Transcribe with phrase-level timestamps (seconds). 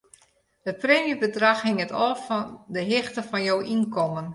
[0.71, 4.27] It preemjebedrach hinget ôf fan 'e hichte fan jo ynkommen.